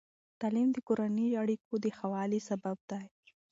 تعلیم 0.39 0.69
د 0.73 0.77
کورني 0.87 1.27
اړیکو 1.41 1.73
د 1.83 1.85
ښه 1.97 2.07
والي 2.13 2.39
سبب 2.49 2.77
دی. 2.91 3.05